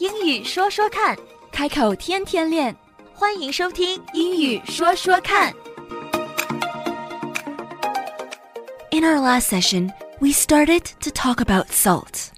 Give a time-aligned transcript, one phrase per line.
[0.00, 1.16] 英语说说看，
[1.50, 2.74] 开口天天练。
[3.14, 5.52] 欢迎收听《英语说说看》。
[8.90, 9.90] In our last session,
[10.20, 12.30] we started to talk about salt.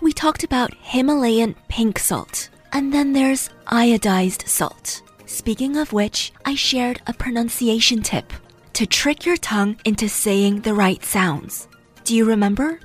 [0.00, 5.00] We talked about Himalayan pink salt, and then there's iodized salt.
[5.26, 8.32] Speaking of which, I shared a pronunciation tip
[8.74, 11.66] to trick your tongue into saying the right sounds.
[12.04, 12.78] Do you remember?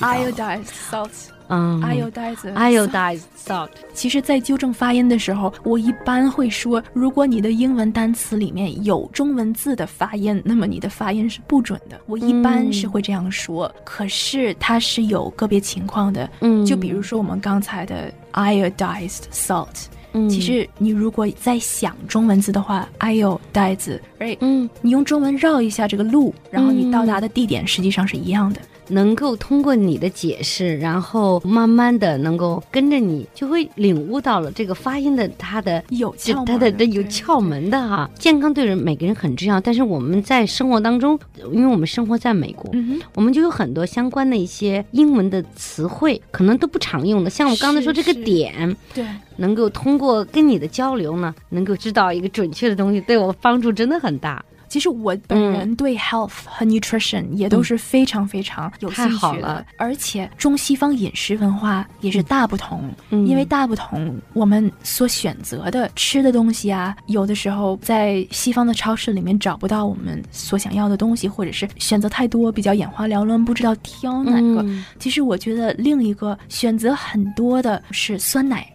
[0.00, 1.10] Iodized salt。
[1.48, 12.00] 嗯 iodized iodized salt，其实，在纠正发音的时候，我一般会说，如果你的英文单词里面有中文字的发音，那么你的发音是不准的。
[12.06, 16.30] 我一般是会这样说，可是它是有个别情况的。
[16.40, 19.66] 嗯就比如说我们刚才的 iodized salt，、
[20.14, 24.38] 嗯其实你如果在想中文字的话，iodized，right？
[24.40, 28.60] 嗯，你用中文绕一下这个路，然后你到达的地点实际上是一样的。
[28.88, 38.10] 能够通过你的解释，然后慢慢的能够跟着你，就会领悟到了这个发音的它的有窍门它的这有窍门的哈。
[38.18, 41.18] 健康对人每个人很重要，但是我们在生活当中，
[41.52, 43.00] 因为我们生活在美国，嗯。
[43.14, 47.30] 我们就有很多相关的一些英文的词汇，可能都不常用的。
[47.30, 49.04] 像我刚才说这个点，对，
[49.36, 54.44] 能够通过跟你的交流呢，能够知道一个准确的东西，对我帮助真的很大。
[54.72, 62.90] 其实我本人对 health 和 nutrition 也都是非常非常有兴趣的，了而且中西方饮食文化也是大不同。
[63.10, 74.62] 嗯因为大不同，我们所选择的吃的东西啊，有的时候在西方的超市里面找不到我们所想要的东西，或者是选择太多，比较眼花缭乱，不知道挑哪个。
[74.62, 78.66] 嗯其实我觉得另一个选择很多的是酸奶。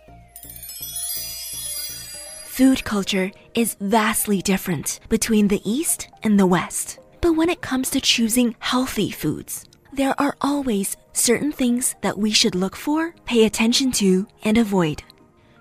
[2.56, 6.98] Food culture is vastly different between the East and the West.
[7.20, 12.33] But when it comes to choosing healthy foods, there are always certain things that we
[12.33, 14.98] should look for, pay attention to, and avoid.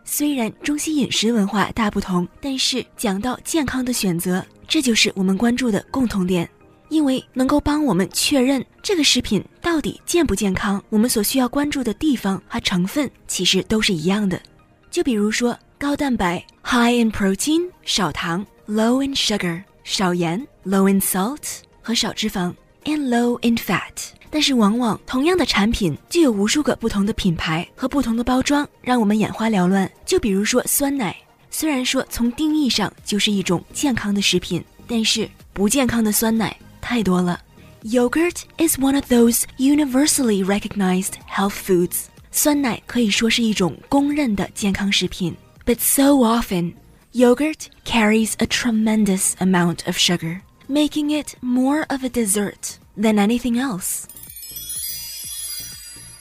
[0.03, 6.49] 虽然中西饮食文化大不同，但是讲到健康的选择，这就是我们关注的共同点。
[6.89, 14.41] 因为能够帮我们确认这个食品到底健不健康，我们所需要关注的地方和成分其实都是一样的。
[14.89, 22.52] 就比如说高蛋白 （high in protein）、少糖 （low in sugar）、少盐 （low in salt） 和少脂肪
[22.84, 23.92] （and low in fat）。
[24.28, 29.90] 但是往往同样的产品就有无数个不同的品牌和不同的包装，让我们眼花缭乱。
[30.04, 31.16] 就比如说酸奶，
[31.50, 37.40] 虽然说从定义上就是一种健康的食品，但是不健康的酸奶太多了。
[37.84, 42.06] Yogurt is one of those universally recognized health foods.
[42.32, 45.34] 酸奶可以说是一种公认的健康食品
[45.65, 46.73] ，but so often
[47.13, 53.59] yogurt carries a tremendous amount of sugar, making it more of a dessert than anything
[53.59, 54.03] else.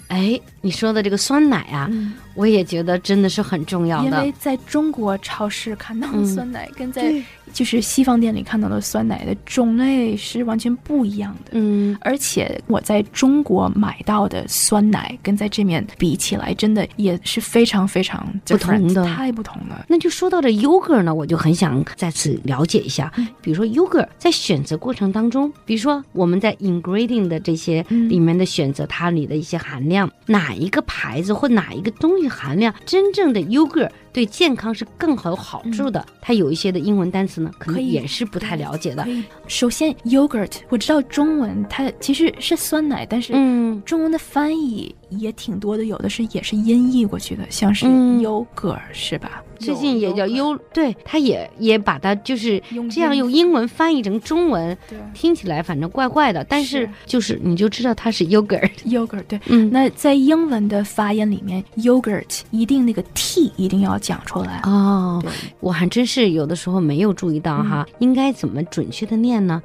[0.08, 1.88] 哎，你说的这个酸奶啊，
[2.34, 4.34] 我也觉得真的是很重要的因为。
[4.40, 7.24] 在中国超市看到的嗯酸奶，跟在对
[7.55, 11.51] 就是西方店里看到的酸奶的种类是完全不一样的。
[11.53, 19.85] 嗯，而且我在中国买到的酸奶跟在这面比起来，真的也是非常非常不同的太不同了。
[19.87, 36.03] 那就说到这 yogurt 呢，我就很想再次了解一下，嗯比如说 yogurt 在选择过程当中，比如说我们在 ingredient 的这些嗯里面的选择，它里的一些含量，哪一个牌子或哪一个东西含量真正的 yogurt 对健康是更好有好处的？
[36.21, 39.05] 它有一些的英文单词呢，可能也是不太了解的。
[39.45, 43.65] 首先 yogurt 我知道中文它其实是酸奶，但是嗯。
[43.83, 49.41] 中文的翻译也挺多的，有的是也是音译过去的，像是嗯优格尔是吧？
[49.57, 54.77] 最近也叫优优，对，它也也把它就是用这样用英文翻译成中文，
[55.13, 58.69] 听起来反正怪怪的，但是是就是你就知道它是 yogurt。
[58.85, 59.39] yogurt 对。
[59.47, 64.59] 嗯，那在英文的发音里面，yogurt 一定那个 t 一定要讲出来。
[64.65, 65.23] 哦，
[65.61, 69.61] 我还真是有的时候没有注意到哈，应该怎么准确的念呢？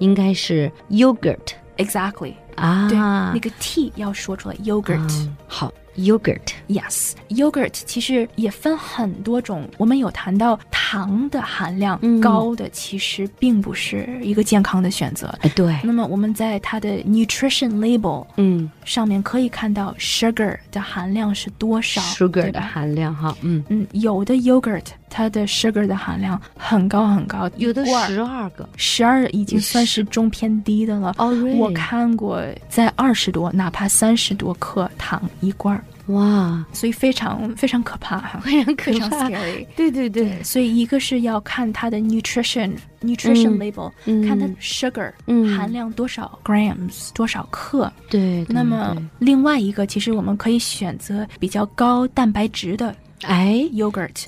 [0.00, 1.36] 应该是 yogurt
[1.76, 9.68] Exactly，、啊，对，那个 t 要说出来，yogurt、嗯好 yogurt，Yes，yogurt 其实也分很多种。
[9.76, 12.20] 我们有谈到糖的含量嗯。
[12.20, 15.26] 高的，其实并不是一个健康的选择。
[15.40, 18.70] 哎，对，那么我们在它的 nutrition label 嗯。
[18.84, 31.14] 上面可以看到 sugar 的含量是多少，sugar 的含量哈，嗯，嗯，有的 yogurt 它的 sugar 的含量很高很高，有的十二个十二已经算是中偏低的了。
[31.18, 35.84] 哦，我看过在二十多，哪怕三十多克糖一罐儿。
[36.06, 39.28] 哇，所以非常非常可怕哈，非常可非常怕。
[39.76, 47.92] 对对对，所以一个是要看它的 nutrition nutrition 嗯 label，、嗯看它 sugar、嗯含量多少 grams 多少克。
[48.08, 48.44] 对。
[48.44, 54.24] 对那么另外一个，其实我们可以选择比较高蛋白质的哎，yogurt。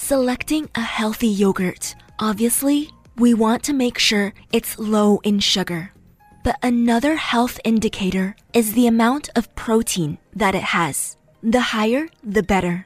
[0.00, 5.90] Selecting a healthy yogurt, obviously, we want to make sure it's low in sugar.
[6.44, 11.16] But another health indicator is the amount of protein that it has.
[11.42, 12.84] The higher, the better.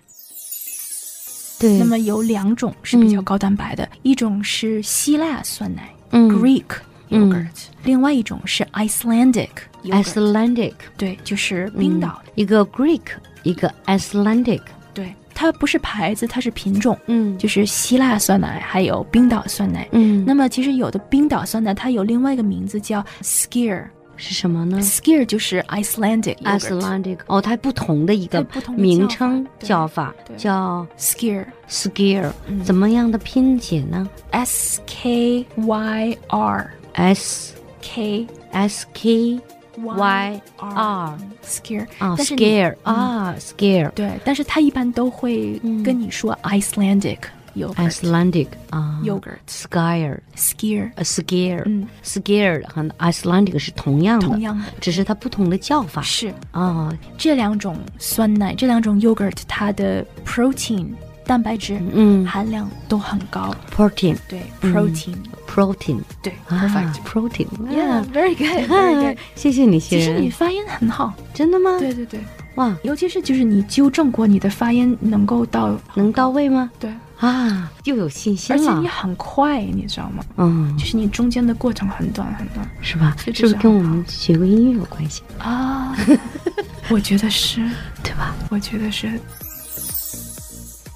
[1.59, 6.65] 对，那么有两种是比较嗯高蛋白的，一种是希腊酸奶、嗯 Greek
[7.11, 9.51] 嗯 yogurt，、另外一种是 Icelandic
[9.85, 12.33] yogurt， Icelandic 对，就是冰岛的。
[12.35, 13.03] 一个 Greek，
[13.43, 14.63] 一个 Icelandic，
[14.95, 17.38] 对， 它不是牌子，它是品种，嗯。
[17.38, 19.88] 就是希腊酸奶还有冰岛酸奶。
[19.92, 24.80] 嗯，那么其实有的冰岛酸奶它有另外一个名字叫 Skyr，Skyr 是什么呢？
[25.28, 28.48] 就是 Icelandic Icelandic 哦，它不同的一个
[28.78, 30.38] 名称叫法对。
[30.38, 32.64] 叫 Skyr Skier，嗯。
[32.64, 39.40] 怎么样的拼写呢？S K Y R？S K S K
[39.77, 47.19] Y R Skyr 啊但是你，Scare 嗯啊，Scare 对，但是它一般都会嗯跟你说 Icelandic
[47.57, 56.93] yogurt Icelandic 啊 yogurt Skier Skyr，呃 Scare 嗯， Scare 和 Icelandic 是同样的，同样的只是它不同的叫法是啊。
[57.17, 60.87] 这两种酸奶，这两种 yogurt 它的 protein
[61.26, 63.54] 蛋白质嗯含量都很高。
[63.76, 65.16] ，protein 对嗯，protein，、
[65.48, 67.04] protein 对啊，perfect。
[67.04, 69.18] protein Yeah, 啊 very good, very good.
[69.36, 70.00] 谢谢你，其。
[70.02, 71.78] 实你发音很好，真的吗？
[71.80, 72.20] 对对对，
[72.56, 76.70] 哇，尤其是就是你纠正过，你的发音能够到能到位吗？
[76.80, 78.88] 对，啊，又有信心了而且你。
[78.88, 80.24] 很快，你知道吗？
[80.38, 83.16] 嗯就，是你中间的过程很短很短是吧？
[83.26, 85.24] 这是不是跟我们学过音乐有关系？
[85.40, 85.96] 啊。
[86.90, 87.68] 我觉得是，
[88.04, 88.36] 对吧？
[88.52, 89.10] 我觉得是。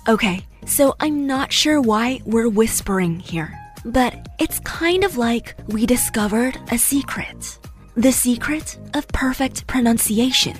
[0.07, 3.51] Okay, so I'm not sure why we're whispering here,
[3.86, 7.60] but it's kind of like we discovered a secret.
[7.96, 10.56] The secret of perfect pronunciation.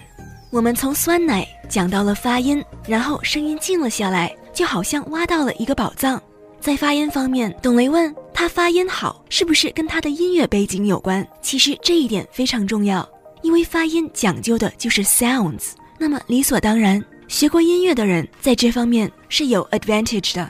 [0.52, 6.22] 我们从酸奶讲到了发音，然后声音静了下来，就好像挖到了一个宝藏。
[6.60, 11.26] 在发音方面，董雷问他发音好是不是跟他的音乐背景有关？
[11.42, 13.08] 其实这一点非常重要，
[13.42, 15.72] 因为发音讲究的就是 sounds。
[15.98, 20.50] 那么理所当然，学过音乐的人在这方面是有 advantage 的。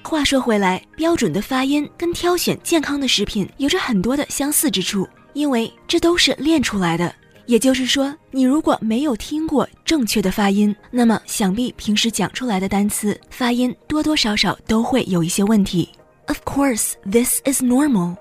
[0.00, 7.12] 话说回来，标准的发音跟挑选健康的食品有着很多的相似之处，因为这都是练出来的。
[7.46, 15.88] 也就是说，你如果没有听过正确的发音，那么想必平时讲出来的单词发音多多少少都会有一些问题。
[16.28, 18.16] Of course, this is normal,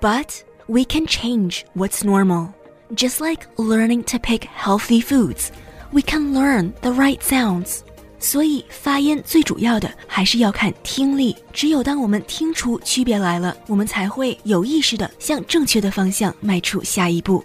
[0.00, 0.28] but
[0.66, 2.48] we can change what's normal.
[2.94, 5.48] Just like learning to pick healthy foods,
[5.91, 7.79] we can learn the right sounds.
[8.19, 11.35] 所以发音最主要的还是要看听力。
[11.53, 17.43] 只有当我们听出区别来了，我们才会有意识的向正确的方向迈出下一步。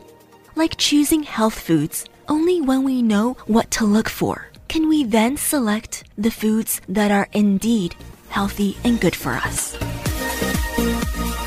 [0.54, 4.38] Like choosing health foods, only when we know what to look for
[4.68, 7.92] can we then select the foods that are indeed
[8.30, 9.74] healthy and good for us.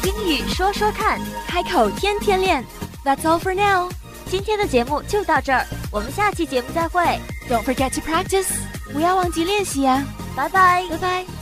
[0.04, 2.64] 英语说说看，开口天天练。
[3.04, 3.90] That's all for now.
[4.30, 7.03] 今天的节目就到这儿， 我们下期节目再会
[7.49, 8.49] ，Don't forget to practice.
[8.93, 10.05] 不要忘记练习呀。
[10.37, 10.85] 拜拜。
[10.91, 11.38] 拜拜。